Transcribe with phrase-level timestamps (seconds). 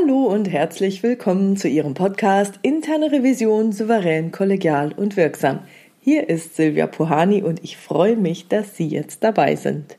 [0.00, 5.60] Hallo und herzlich willkommen zu Ihrem Podcast Interne Revision souverän, kollegial und wirksam.
[6.00, 9.96] Hier ist Silvia Puhani und ich freue mich, dass Sie jetzt dabei sind.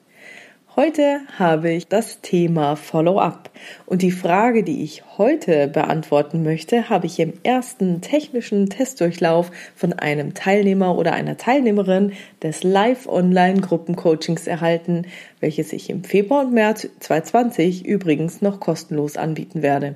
[0.80, 3.50] Heute habe ich das Thema Follow-up
[3.86, 9.92] und die Frage, die ich heute beantworten möchte, habe ich im ersten technischen Testdurchlauf von
[9.92, 15.06] einem Teilnehmer oder einer Teilnehmerin des Live-Online-Gruppencoachings erhalten,
[15.42, 19.96] welches ich im Februar und März 2020 übrigens noch kostenlos anbieten werde.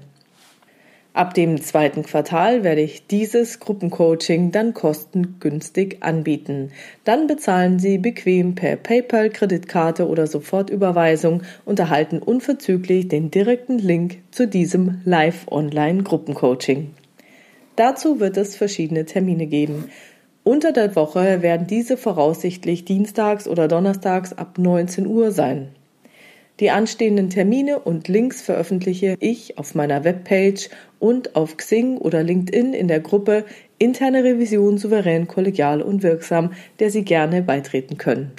[1.13, 6.71] Ab dem zweiten Quartal werde ich dieses Gruppencoaching dann kostengünstig anbieten.
[7.04, 14.18] Dann bezahlen Sie bequem per PayPal, Kreditkarte oder Sofortüberweisung und erhalten unverzüglich den direkten Link
[14.31, 16.90] zu diesem Live-Online-Gruppencoaching.
[17.76, 19.91] Dazu wird es verschiedene Termine geben.
[20.43, 25.70] Unter der Woche werden diese voraussichtlich dienstags oder donnerstags ab 19 Uhr sein.
[26.59, 32.73] Die anstehenden Termine und Links veröffentliche ich auf meiner Webpage und auf Xing oder LinkedIn
[32.73, 33.46] in der Gruppe
[33.79, 38.31] Interne Revision souverän, kollegial und wirksam, der Sie gerne beitreten können.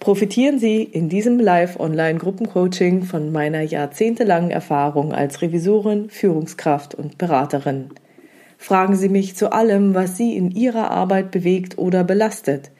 [0.00, 7.90] Profitieren Sie in diesem Live-Online-Gruppencoaching von meiner jahrzehntelangen Erfahrung als Revisorin, Führungskraft und Beraterin.
[8.58, 12.70] Fragen Sie mich zu allem, was Sie in Ihrer Arbeit bewegt oder belastet.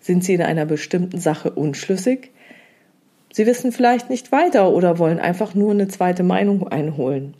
[0.00, 2.30] Sind Sie in einer bestimmten Sache unschlüssig?
[3.32, 7.34] Sie wissen vielleicht nicht weiter oder wollen einfach nur eine zweite Meinung einholen.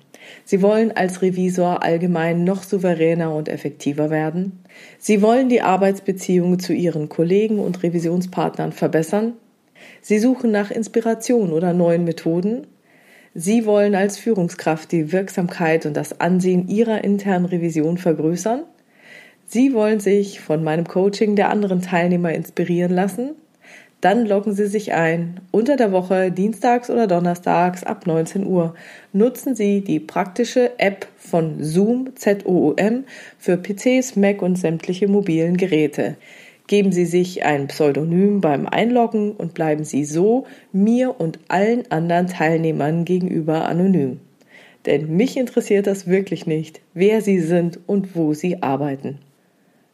[0.45, 4.63] Sie wollen als Revisor allgemein noch souveräner und effektiver werden.
[4.99, 9.33] Sie wollen die Arbeitsbeziehungen zu Ihren Kollegen und Revisionspartnern verbessern.
[10.01, 12.67] Sie suchen nach Inspiration oder neuen Methoden.
[13.35, 18.63] Sie wollen als Führungskraft die Wirksamkeit und das Ansehen Ihrer internen Revision vergrößern.
[19.47, 23.31] Sie wollen sich von meinem Coaching der anderen Teilnehmer inspirieren lassen
[24.01, 25.41] dann loggen Sie sich ein.
[25.51, 28.75] Unter der Woche, dienstags oder donnerstags ab 19 Uhr.
[29.13, 33.05] Nutzen Sie die praktische App von Zoom, Z-O-O-M,
[33.39, 36.17] für PCs, Mac und sämtliche mobilen Geräte.
[36.67, 42.29] Geben Sie sich ein Pseudonym beim Einloggen und bleiben Sie so mir und allen anderen
[42.29, 44.21] Teilnehmern gegenüber anonym.
[44.87, 49.19] Denn mich interessiert das wirklich nicht, wer Sie sind und wo Sie arbeiten.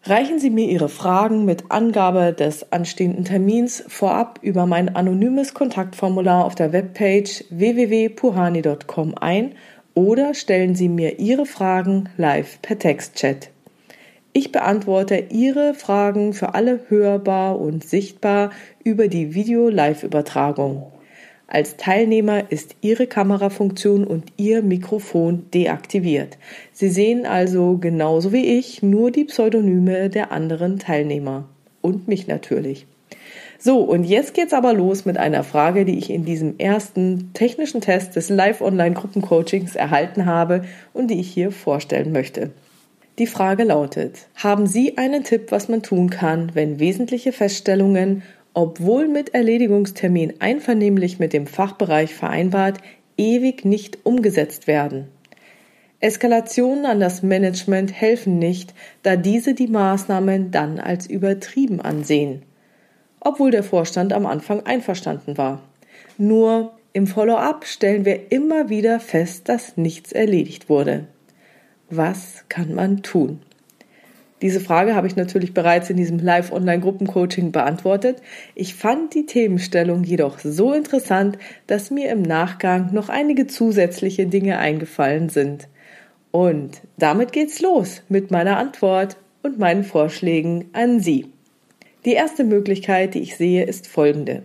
[0.08, 6.44] Reichen Sie mir Ihre Fragen mit Angabe des anstehenden Termins vorab über mein anonymes Kontaktformular
[6.44, 9.56] auf der Webpage www.puhani.com ein
[9.94, 13.50] oder stellen Sie mir Ihre Fragen live per Textchat.
[14.32, 18.50] Ich beantworte Ihre Fragen für alle hörbar und sichtbar
[18.84, 20.92] über die Video-Live-Übertragung.
[21.48, 26.38] Als Teilnehmer ist Ihre Kamerafunktion und Ihr Mikrofon deaktiviert.
[26.72, 31.48] Sie sehen also genauso wie ich nur die Pseudonyme der anderen Teilnehmer.
[31.82, 32.86] Und mich natürlich.
[33.58, 37.80] So, und jetzt geht's aber los mit einer Frage, die ich in diesem ersten technischen
[37.80, 42.50] Test des Live-Online-Gruppencoachings erhalten habe und die ich hier vorstellen möchte.
[43.18, 48.22] Die Frage lautet, haben Sie einen Tipp, was man tun kann, wenn wesentliche Feststellungen
[48.56, 52.78] obwohl mit Erledigungstermin einvernehmlich mit dem Fachbereich vereinbart,
[53.18, 55.08] ewig nicht umgesetzt werden.
[56.00, 58.72] Eskalationen an das Management helfen nicht,
[59.02, 62.44] da diese die Maßnahmen dann als übertrieben ansehen,
[63.20, 65.60] obwohl der Vorstand am Anfang einverstanden war.
[66.16, 71.08] Nur im Follow-up stellen wir immer wieder fest, dass nichts erledigt wurde.
[71.90, 73.40] Was kann man tun?
[74.42, 78.20] Diese Frage habe ich natürlich bereits in diesem Live-Online-Gruppencoaching beantwortet.
[78.54, 84.58] Ich fand die Themenstellung jedoch so interessant, dass mir im Nachgang noch einige zusätzliche Dinge
[84.58, 85.68] eingefallen sind.
[86.32, 91.26] Und damit geht's los mit meiner Antwort und meinen Vorschlägen an Sie.
[92.04, 94.42] Die erste Möglichkeit, die ich sehe, ist folgende.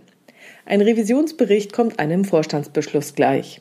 [0.64, 3.60] Ein Revisionsbericht kommt einem Vorstandsbeschluss gleich.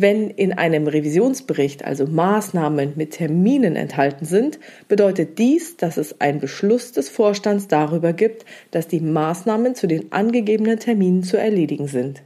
[0.00, 4.58] Wenn in einem Revisionsbericht also Maßnahmen mit Terminen enthalten sind,
[4.88, 10.10] bedeutet dies, dass es einen Beschluss des Vorstands darüber gibt, dass die Maßnahmen zu den
[10.10, 12.22] angegebenen Terminen zu erledigen sind.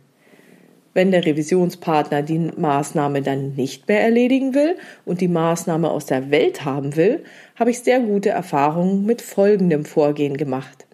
[0.93, 6.31] Wenn der Revisionspartner die Maßnahme dann nicht mehr erledigen will und die Maßnahme aus der
[6.31, 7.25] Welt haben will,
[7.57, 10.87] habe ich sehr gute Erfahrungen mit folgendem Vorgehen gemacht.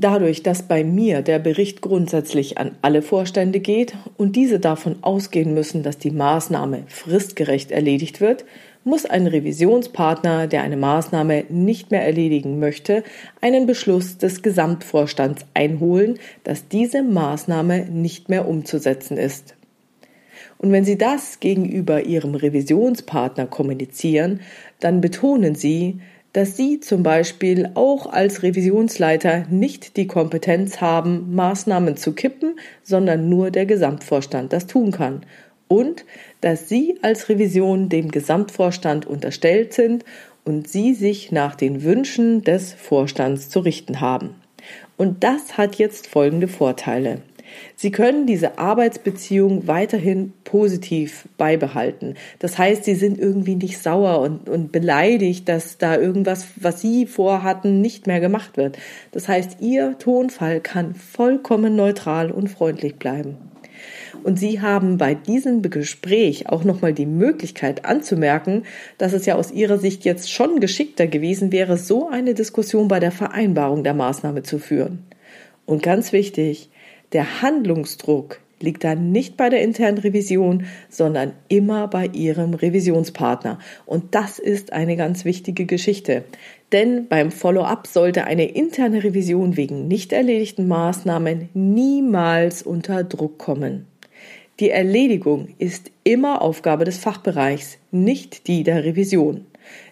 [0.00, 5.54] Dadurch, dass bei mir der Bericht grundsätzlich an alle Vorstände geht und diese davon ausgehen
[5.54, 8.44] müssen, dass die Maßnahme fristgerecht erledigt wird,
[8.84, 13.02] muss ein Revisionspartner, der eine Maßnahme nicht mehr erledigen möchte,
[13.40, 19.56] einen Beschluss des Gesamtvorstands einholen, dass diese Maßnahme nicht mehr umzusetzen ist.
[20.58, 24.40] Und wenn Sie das gegenüber Ihrem Revisionspartner kommunizieren,
[24.78, 25.98] dann betonen Sie,
[26.32, 33.28] dass Sie zum Beispiel auch als Revisionsleiter nicht die Kompetenz haben, Maßnahmen zu kippen, sondern
[33.28, 35.22] nur der Gesamtvorstand das tun kann.
[35.68, 36.04] und
[36.40, 40.04] dass Sie als Revision dem Gesamtvorstand unterstellt sind
[40.44, 44.34] und Sie sich nach den Wünschen des Vorstands zu richten haben.
[44.96, 47.20] Und das hat jetzt folgende Vorteile.
[47.76, 52.14] Sie können diese Arbeitsbeziehung weiterhin positiv beibehalten.
[52.38, 57.06] Das heißt, Sie sind irgendwie nicht sauer und, und beleidigt, dass da irgendwas, was Sie
[57.06, 58.78] vorhatten, nicht mehr gemacht wird.
[59.12, 63.36] Das heißt, Ihr Tonfall kann vollkommen neutral und freundlich bleiben.
[64.22, 68.64] Und Sie haben bei diesem Gespräch auch nochmal die Möglichkeit anzumerken,
[68.98, 73.00] dass es ja aus Ihrer Sicht jetzt schon geschickter gewesen wäre, so eine Diskussion bei
[73.00, 75.04] der Vereinbarung der Maßnahme zu führen.
[75.66, 76.70] Und ganz wichtig,
[77.12, 83.58] der Handlungsdruck liegt dann nicht bei der internen Revision, sondern immer bei Ihrem Revisionspartner.
[83.86, 86.24] Und das ist eine ganz wichtige Geschichte.
[86.72, 93.86] Denn beim Follow-up sollte eine interne Revision wegen nicht erledigten Maßnahmen niemals unter Druck kommen.
[94.60, 99.46] Die Erledigung ist immer Aufgabe des Fachbereichs, nicht die der Revision.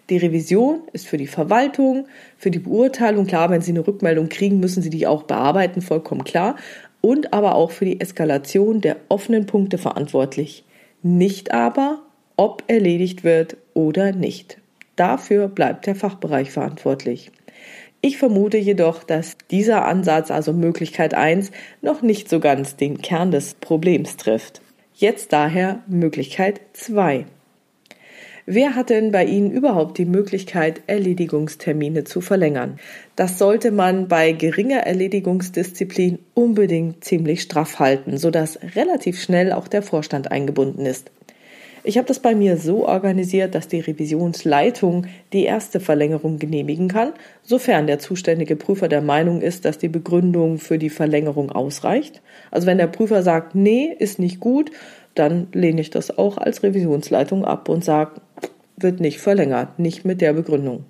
[0.09, 4.59] Die Revision ist für die Verwaltung, für die Beurteilung, klar, wenn Sie eine Rückmeldung kriegen,
[4.59, 6.55] müssen Sie die auch bearbeiten, vollkommen klar,
[7.01, 10.63] und aber auch für die Eskalation der offenen Punkte verantwortlich.
[11.03, 12.01] Nicht aber,
[12.35, 14.59] ob erledigt wird oder nicht.
[14.95, 17.31] Dafür bleibt der Fachbereich verantwortlich.
[18.01, 21.51] Ich vermute jedoch, dass dieser Ansatz, also Möglichkeit 1,
[21.81, 24.61] noch nicht so ganz den Kern des Problems trifft.
[24.93, 27.25] Jetzt daher Möglichkeit 2.
[28.49, 32.79] Wer hat denn bei Ihnen überhaupt die Möglichkeit, Erledigungstermine zu verlängern?
[33.17, 39.81] Das sollte man bei geringer Erledigungsdisziplin unbedingt ziemlich straff halten, sodass relativ schnell auch der
[39.81, 41.11] Vorstand eingebunden ist.
[41.83, 47.13] Ich habe das bei mir so organisiert, dass die Revisionsleitung die erste Verlängerung genehmigen kann,
[47.43, 52.21] sofern der zuständige Prüfer der Meinung ist, dass die Begründung für die Verlängerung ausreicht.
[52.51, 54.71] Also wenn der Prüfer sagt, nee, ist nicht gut,
[55.19, 58.21] dann lehne ich das auch als Revisionsleitung ab und sage,
[58.77, 60.85] wird nicht verlängert, nicht mit der Begründung.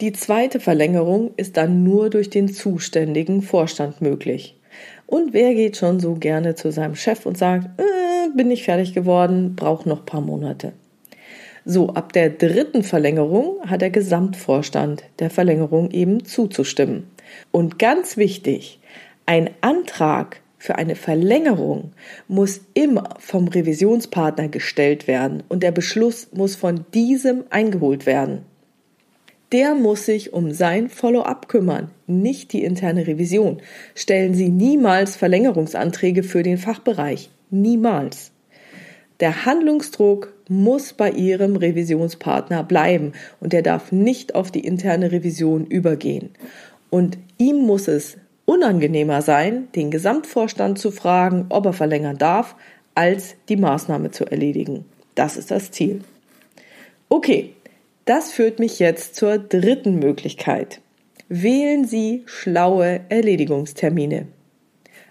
[0.00, 4.56] Die zweite Verlängerung ist dann nur durch den zuständigen Vorstand möglich.
[5.06, 8.94] Und wer geht schon so gerne zu seinem Chef und sagt, äh, bin ich fertig
[8.94, 10.72] geworden, brauche noch paar Monate.
[11.64, 17.06] So, ab der dritten Verlängerung hat der Gesamtvorstand der Verlängerung eben zuzustimmen.
[17.52, 18.80] Und ganz wichtig,
[19.26, 21.90] ein Antrag für eine Verlängerung
[22.28, 28.42] muss immer vom Revisionspartner gestellt werden und der Beschluss muss von diesem eingeholt werden.
[29.50, 33.60] Der muss sich um sein Follow-up kümmern, nicht die interne Revision.
[33.96, 37.30] Stellen Sie niemals Verlängerungsanträge für den Fachbereich.
[37.50, 38.30] Niemals.
[39.18, 45.66] Der Handlungsdruck muss bei Ihrem Revisionspartner bleiben und er darf nicht auf die interne Revision
[45.66, 46.30] übergehen.
[46.88, 52.54] Und ihm muss es unangenehmer sein, den Gesamtvorstand zu fragen, ob er verlängern darf,
[52.94, 54.84] als die Maßnahme zu erledigen.
[55.14, 56.02] Das ist das Ziel.
[57.08, 57.54] Okay,
[58.04, 60.80] das führt mich jetzt zur dritten Möglichkeit.
[61.28, 64.26] Wählen Sie schlaue Erledigungstermine.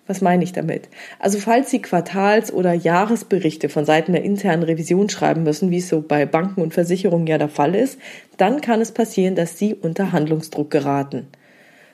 [0.07, 0.89] Was meine ich damit?
[1.19, 5.89] Also falls Sie Quartals- oder Jahresberichte von Seiten der internen Revision schreiben müssen, wie es
[5.89, 7.97] so bei Banken und Versicherungen ja der Fall ist,
[8.37, 11.27] dann kann es passieren, dass Sie unter Handlungsdruck geraten.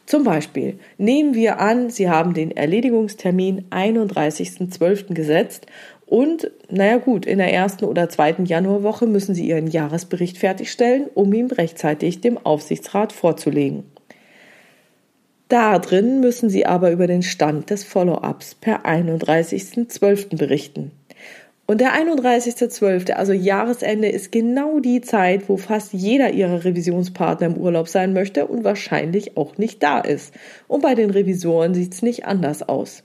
[0.07, 5.13] Zum Beispiel nehmen wir an, Sie haben den Erledigungstermin 31.12.
[5.13, 5.67] gesetzt
[6.05, 11.33] und, naja gut, in der ersten oder zweiten Januarwoche müssen Sie Ihren Jahresbericht fertigstellen, um
[11.33, 13.83] ihn rechtzeitig dem Aufsichtsrat vorzulegen.
[15.49, 20.37] Da drin müssen Sie aber über den Stand des Follow-ups per 31.12.
[20.37, 20.91] berichten.
[21.67, 27.57] Und der 31.12., also Jahresende, ist genau die Zeit, wo fast jeder Ihrer Revisionspartner im
[27.57, 30.33] Urlaub sein möchte und wahrscheinlich auch nicht da ist.
[30.69, 33.03] Und bei den Revisoren sieht es nicht anders aus.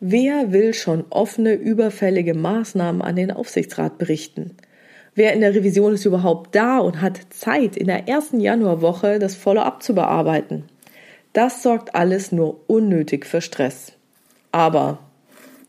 [0.00, 4.56] Wer will schon offene, überfällige Maßnahmen an den Aufsichtsrat berichten?
[5.14, 9.36] Wer in der Revision ist überhaupt da und hat Zeit, in der ersten Januarwoche das
[9.36, 10.64] Follow-up zu bearbeiten?
[11.32, 13.92] Das sorgt alles nur unnötig für Stress.
[14.50, 14.98] Aber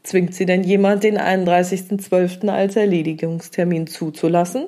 [0.04, 2.48] zwingt sie denn jemand, den 31.12.
[2.50, 4.68] als Erledigungstermin zuzulassen?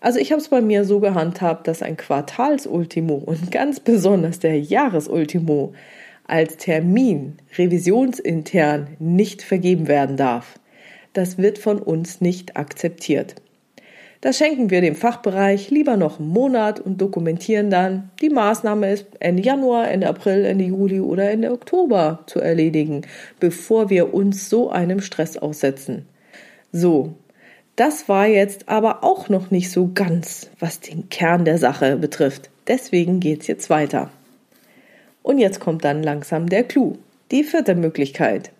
[0.00, 4.60] Also ich habe es bei mir so gehandhabt, dass ein Quartalsultimo und ganz besonders der
[4.60, 5.72] Jahresultimo
[6.26, 10.58] als Termin revisionsintern nicht vergeben werden darf.
[11.14, 13.36] Das wird von uns nicht akzeptiert.
[14.24, 19.04] Das schenken wir dem Fachbereich lieber noch einen Monat und dokumentieren dann, die Maßnahme ist
[19.20, 23.02] Ende Januar, Ende April, Ende Juli oder Ende Oktober zu erledigen,
[23.38, 26.06] bevor wir uns so einem Stress aussetzen.
[26.72, 27.16] So,
[27.76, 32.48] das war jetzt aber auch noch nicht so ganz, was den Kern der Sache betrifft.
[32.66, 34.08] Deswegen geht's jetzt weiter.
[35.22, 36.96] Und jetzt kommt dann langsam der Clou.
[37.30, 38.52] Die vierte Möglichkeit.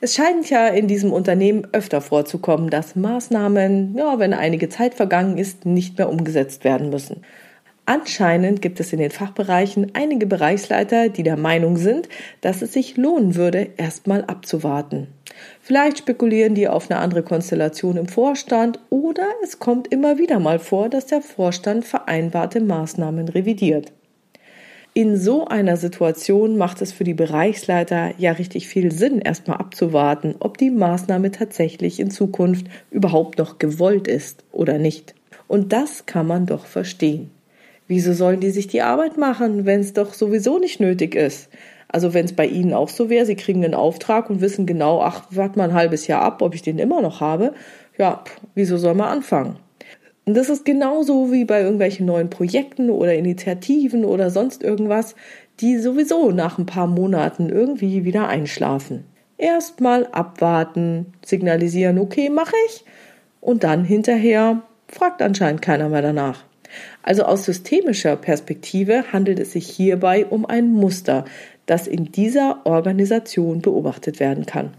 [0.00, 5.38] Es scheint ja in diesem Unternehmen öfter vorzukommen, dass Maßnahmen, ja, wenn einige Zeit vergangen
[5.38, 7.22] ist, nicht mehr umgesetzt werden müssen.
[7.84, 12.08] Anscheinend gibt es in den Fachbereichen einige Bereichsleiter, die der Meinung sind,
[12.40, 15.08] dass es sich lohnen würde, erstmal abzuwarten.
[15.60, 20.60] Vielleicht spekulieren die auf eine andere Konstellation im Vorstand oder es kommt immer wieder mal
[20.60, 23.92] vor, dass der Vorstand vereinbarte Maßnahmen revidiert.
[24.94, 30.34] In so einer Situation macht es für die Bereichsleiter ja richtig viel Sinn, erstmal abzuwarten,
[30.38, 35.14] ob die Maßnahme tatsächlich in Zukunft überhaupt noch gewollt ist oder nicht.
[35.48, 37.30] Und das kann man doch verstehen.
[37.88, 41.48] Wieso sollen die sich die Arbeit machen, wenn es doch sowieso nicht nötig ist?
[41.88, 45.00] Also wenn es bei Ihnen auch so wäre, Sie kriegen einen Auftrag und wissen genau,
[45.00, 47.54] ach, warte mal ein halbes Jahr ab, ob ich den immer noch habe.
[47.96, 49.56] Ja, wieso soll man anfangen?
[50.24, 55.16] Und das ist genauso wie bei irgendwelchen neuen Projekten oder Initiativen oder sonst irgendwas,
[55.60, 59.04] die sowieso nach ein paar Monaten irgendwie wieder einschlafen.
[59.36, 62.84] Erstmal abwarten, signalisieren, okay, mache ich,
[63.40, 66.44] und dann hinterher fragt anscheinend keiner mehr danach.
[67.02, 71.24] Also aus systemischer Perspektive handelt es sich hierbei um ein Muster,
[71.66, 74.70] das in dieser Organisation beobachtet werden kann.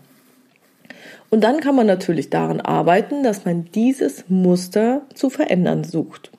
[1.33, 6.29] Und dann kann man natürlich daran arbeiten, dass man dieses Muster zu verändern sucht.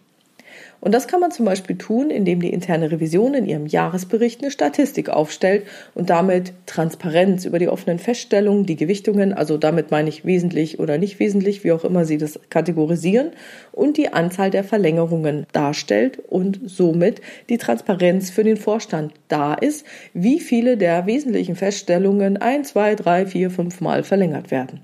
[0.84, 4.50] Und das kann man zum Beispiel tun, indem die interne Revision in ihrem Jahresbericht eine
[4.50, 5.64] Statistik aufstellt
[5.94, 10.98] und damit Transparenz über die offenen Feststellungen, die Gewichtungen, also damit meine ich wesentlich oder
[10.98, 13.30] nicht wesentlich, wie auch immer Sie das kategorisieren,
[13.72, 19.86] und die Anzahl der Verlängerungen darstellt und somit die Transparenz für den Vorstand da ist,
[20.12, 24.80] wie viele der wesentlichen Feststellungen ein, zwei, drei, vier, fünf Mal verlängert werden.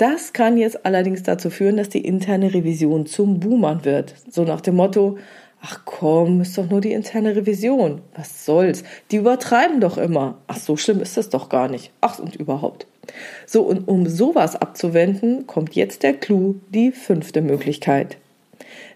[0.00, 4.14] Das kann jetzt allerdings dazu führen, dass die interne Revision zum Boomern wird.
[4.30, 5.18] So nach dem Motto,
[5.60, 8.00] ach komm, ist doch nur die interne Revision.
[8.14, 8.82] Was soll's?
[9.10, 10.38] Die übertreiben doch immer.
[10.46, 11.92] Ach, so schlimm ist das doch gar nicht.
[12.00, 12.86] Ach, und überhaupt.
[13.44, 18.16] So, und um sowas abzuwenden, kommt jetzt der Clou, die fünfte Möglichkeit.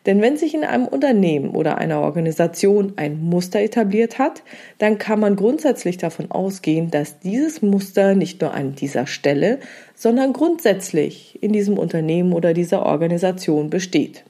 [0.07, 4.43] Denn wenn sich in einem Unternehmen oder einer Organisation ein Muster etabliert hat,
[4.79, 9.59] dann kann man grundsätzlich davon ausgehen, dass dieses Muster nicht nur an dieser Stelle,
[9.95, 14.25] sondern grundsätzlich in diesem Unternehmen oder dieser Organisation besteht.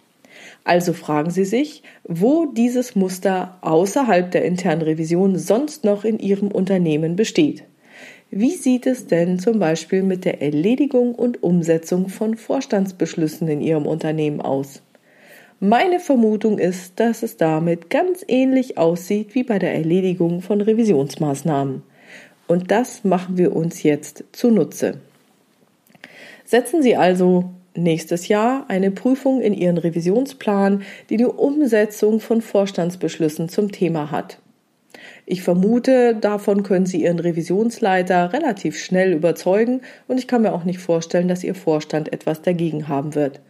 [0.64, 6.48] Also fragen Sie sich, wo dieses Muster außerhalb der internen Revision sonst noch in Ihrem
[6.48, 7.64] Unternehmen besteht.
[8.30, 13.86] Wie sieht es denn zum Beispiel mit der Erledigung und Umsetzung von Vorstandsbeschlüssen in Ihrem
[13.86, 14.82] Unternehmen aus?
[15.66, 21.82] Meine Vermutung ist, dass es damit ganz ähnlich aussieht wie bei der Erledigung von Revisionsmaßnahmen.
[22.46, 24.98] Und das machen wir uns jetzt zunutze.
[26.44, 33.48] Setzen Sie also nächstes Jahr eine Prüfung in Ihren Revisionsplan, die die Umsetzung von Vorstandsbeschlüssen
[33.48, 34.40] zum Thema hat.
[35.24, 40.64] Ich vermute, davon können Sie Ihren Revisionsleiter relativ schnell überzeugen und ich kann mir auch
[40.64, 43.40] nicht vorstellen, dass Ihr Vorstand etwas dagegen haben wird.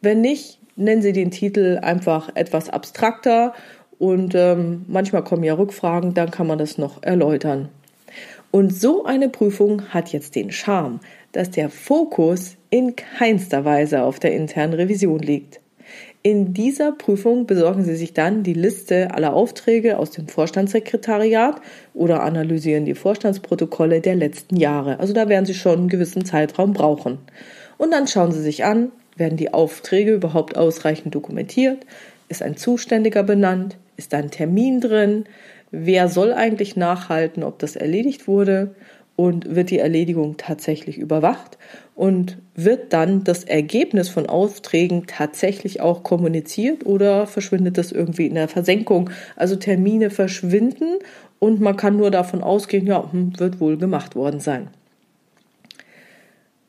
[0.00, 3.52] Wenn nicht, nennen Sie den Titel einfach etwas abstrakter
[3.98, 7.68] und ähm, manchmal kommen ja Rückfragen, dann kann man das noch erläutern.
[8.50, 11.00] Und so eine Prüfung hat jetzt den Charme,
[11.32, 15.60] dass der Fokus in keinster Weise auf der internen Revision liegt.
[16.22, 21.60] In dieser Prüfung besorgen Sie sich dann die Liste aller Aufträge aus dem Vorstandssekretariat
[21.94, 24.98] oder analysieren die Vorstandsprotokolle der letzten Jahre.
[24.98, 27.18] Also da werden Sie schon einen gewissen Zeitraum brauchen.
[27.76, 31.84] Und dann schauen Sie sich an, werden die Aufträge überhaupt ausreichend dokumentiert?
[32.28, 33.76] Ist ein Zuständiger benannt?
[33.96, 35.24] Ist da ein Termin drin?
[35.70, 38.74] Wer soll eigentlich nachhalten, ob das erledigt wurde?
[39.16, 41.58] Und wird die Erledigung tatsächlich überwacht?
[41.96, 48.34] Und wird dann das Ergebnis von Aufträgen tatsächlich auch kommuniziert oder verschwindet das irgendwie in
[48.34, 49.10] der Versenkung?
[49.34, 50.98] Also Termine verschwinden
[51.40, 54.68] und man kann nur davon ausgehen, ja, hm, wird wohl gemacht worden sein.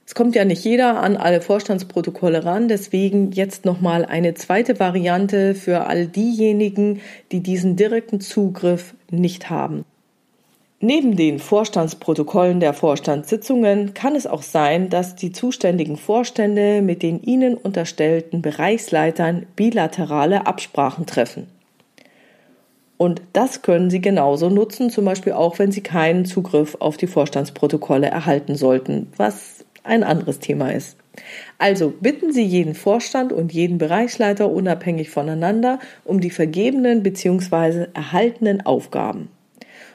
[0.09, 5.53] Es kommt ja nicht jeder an alle Vorstandsprotokolle ran, deswegen jetzt nochmal eine zweite Variante
[5.53, 7.01] für all diejenigen,
[7.31, 9.85] die diesen direkten Zugriff nicht haben.
[10.79, 17.21] Neben den Vorstandsprotokollen der Vorstandssitzungen kann es auch sein, dass die zuständigen Vorstände mit den
[17.21, 21.45] ihnen unterstellten Bereichsleitern bilaterale Absprachen treffen.
[22.97, 27.05] Und das können Sie genauso nutzen, zum Beispiel auch, wenn Sie keinen Zugriff auf die
[27.05, 30.97] Vorstandsprotokolle erhalten sollten, was ein anderes Thema ist.
[31.57, 37.87] Also bitten Sie jeden Vorstand und jeden Bereichsleiter unabhängig voneinander um die vergebenen bzw.
[37.93, 39.29] erhaltenen Aufgaben.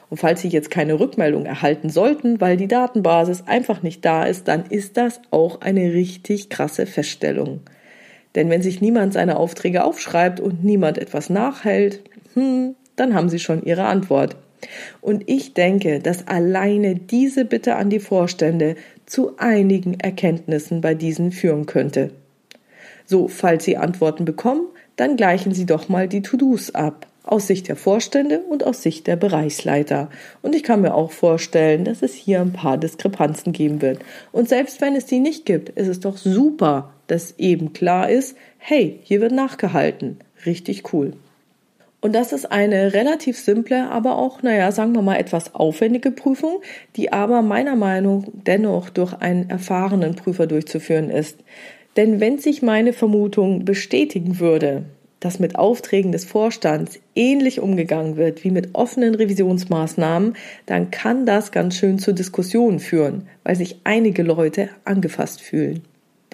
[0.09, 4.47] Und falls Sie jetzt keine Rückmeldung erhalten sollten, weil die Datenbasis einfach nicht da ist,
[4.47, 7.61] dann ist das auch eine richtig krasse Feststellung.
[8.35, 12.01] Denn wenn sich niemand seine Aufträge aufschreibt und niemand etwas nachhält,
[12.33, 14.35] hm, dann haben Sie schon Ihre Antwort.
[15.01, 21.31] Und ich denke, dass alleine diese Bitte an die Vorstände zu einigen Erkenntnissen bei diesen
[21.31, 22.11] führen könnte.
[23.05, 27.07] So, falls Sie Antworten bekommen, dann gleichen Sie doch mal die To-Dos ab.
[27.23, 30.09] Aus Sicht der Vorstände und aus Sicht der Bereichsleiter.
[30.43, 33.99] Und ich kann mir auch vorstellen, dass es hier ein paar Diskrepanzen geben wird.
[34.31, 38.37] Und selbst wenn es die nicht gibt, ist es doch super, dass eben klar ist,
[38.59, 40.19] hey, hier wird nachgehalten.
[40.45, 41.13] Richtig cool.
[42.05, 46.61] Und das ist eine relativ simple, aber auch, naja, sagen wir mal, etwas aufwendige Prüfung,
[46.95, 51.39] die aber meiner Meinung dennoch durch einen erfahrenen Prüfer durchzuführen ist.
[51.97, 54.83] Denn wenn sich meine Vermutung bestätigen würde,
[55.19, 60.35] dass mit Aufträgen des Vorstands ähnlich umgegangen wird wie mit offenen Revisionsmaßnahmen,
[60.67, 65.81] dann kann das ganz schön zu Diskussionen führen, weil sich einige Leute angefasst fühlen.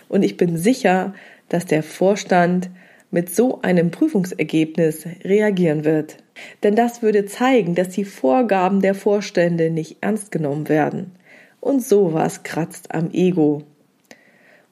[0.10, 1.14] Und ich bin sicher,
[1.48, 2.70] dass der Vorstand
[3.12, 6.18] mit so einem Prüfungsergebnis reagieren wird.
[6.64, 11.12] Denn das würde zeigen, dass die Vorgaben der Vorstände nicht ernst genommen werden.
[11.60, 13.64] Und sowas kratzt am Ego.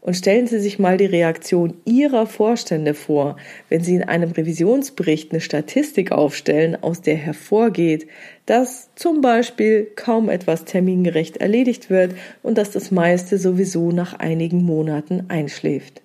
[0.02, 3.36] Und stellen Sie sich mal die Reaktion Ihrer Vorstände vor,
[3.68, 8.08] wenn Sie in einem Revisionsbericht eine Statistik aufstellen, aus der hervorgeht,
[8.46, 14.64] dass zum Beispiel kaum etwas termingerecht erledigt wird und dass das meiste sowieso nach einigen
[14.64, 16.02] Monaten einschläft.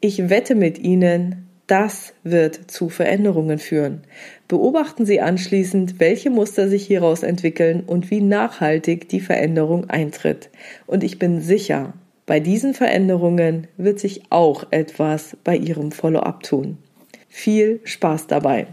[0.00, 4.02] Ich wette mit Ihnen, das wird zu Veränderungen führen.
[4.48, 10.50] Beobachten Sie anschließend, welche Muster sich hieraus entwickeln und wie nachhaltig die Veränderung eintritt.
[10.86, 11.94] Und ich bin sicher,
[12.24, 16.78] bei diesen Veränderungen wird sich auch etwas bei Ihrem Follow-up tun.
[17.28, 18.66] Viel Spaß dabei.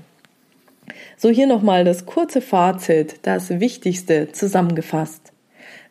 [1.17, 5.32] So hier nochmal das kurze Fazit, das Wichtigste zusammengefasst.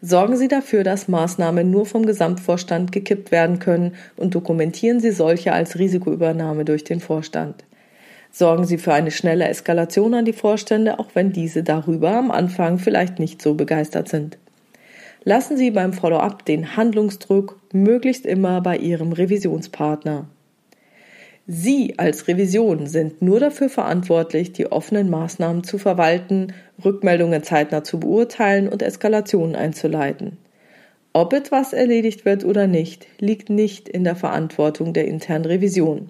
[0.01, 5.53] Sorgen Sie dafür, dass Maßnahmen nur vom Gesamtvorstand gekippt werden können und dokumentieren Sie solche
[5.53, 7.65] als Risikoübernahme durch den Vorstand.
[8.31, 12.79] Sorgen Sie für eine schnelle Eskalation an die Vorstände, auch wenn diese darüber am Anfang
[12.79, 14.39] vielleicht nicht so begeistert sind.
[15.25, 20.27] Lassen Sie beim Follow-up den Handlungsdruck möglichst immer bei Ihrem Revisionspartner.
[21.55, 28.01] Sie als Revision sind nur dafür verantwortlich, die offenen Maßnahmen zu verwalten, Rückmeldungen zeitnah zu
[28.01, 30.39] beurteilen und Eskalationen einzuleiten.
[31.13, 36.09] Ob etwas erledigt wird oder nicht, liegt nicht in der Verantwortung der internen Revision.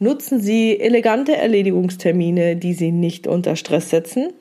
[0.00, 4.32] Nutzen Sie elegante Erledigungstermine, die Sie nicht unter Stress setzen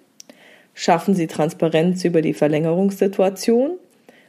[0.77, 3.79] Schaffen Sie Transparenz über die Verlängerungssituation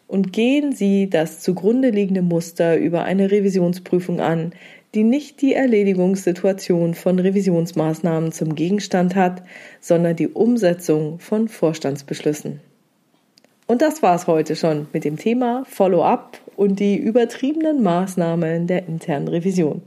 [0.06, 4.52] und gehen Sie das zugrunde liegende Muster über eine Revisionsprüfung an,
[4.96, 9.42] die nicht die Erledigungssituation von Revisionsmaßnahmen zum Gegenstand hat,
[9.78, 12.60] sondern die Umsetzung von Vorstandsbeschlüssen.
[13.66, 19.28] Und das war's heute schon mit dem Thema Follow-up und die übertriebenen Maßnahmen der internen
[19.28, 19.82] Revision.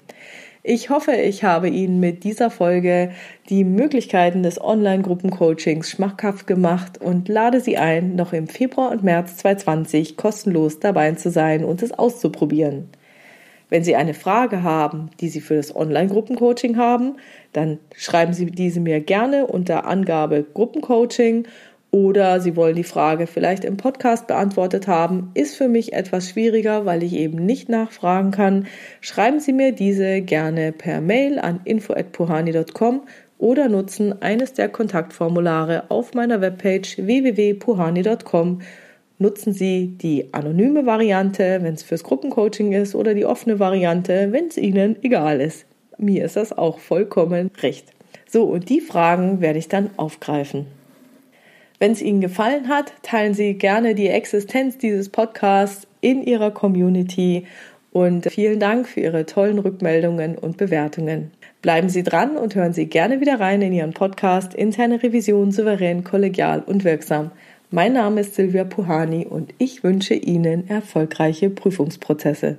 [0.62, 3.10] Ich hoffe, ich habe Ihnen mit dieser Folge
[3.50, 9.38] die Möglichkeiten des Online-Gruppencoachings schmackhaft gemacht und lade Sie ein, noch im Februar und März
[9.38, 12.89] 2020 kostenlos dabei zu sein und es auszuprobieren.
[13.70, 17.18] Wenn Sie eine Frage haben, die Sie für das Online-Gruppencoaching haben,
[17.54, 21.48] dann schreiben Sie diese mir gerne unter Angabe Gruppencoaching
[21.92, 26.86] oder Sie wollen die Frage vielleicht im Podcast beantwortet haben, ist für mich etwas schwieriger,
[26.86, 28.68] weil ich eben nicht nachfragen kann.
[29.02, 33.02] Schreiben Sie mir diese gerne per Mail an info@puhani.com
[33.40, 38.62] oder nutzen eines der Kontaktformulare auf meiner Webpage www.puhani.com.
[39.22, 44.48] Nutzen Sie die anonyme Variante, wenn es fürs Gruppencoaching ist, oder die offene Variante, wenn
[44.48, 45.66] es Ihnen egal ist.
[45.98, 47.88] Mir ist das auch vollkommen recht.
[48.30, 50.68] So, und die Fragen werde ich dann aufgreifen.
[51.80, 57.46] Wenn es Ihnen gefallen hat, teilen Sie gerne die Existenz dieses Podcasts in Ihrer Community
[57.92, 61.32] und vielen Dank für Ihre tollen Rückmeldungen und Bewertungen.
[61.62, 66.06] Bleiben Sie dran und hören Sie gerne wieder rein in Ihren Podcast Interne Revision souverän,
[66.06, 67.32] kollegial und wirksam.
[67.72, 72.58] Mein Name ist Silvia Puhani und ich wünsche Ihnen erfolgreiche Prüfungsprozesse.